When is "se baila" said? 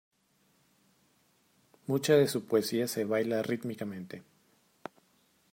2.87-3.43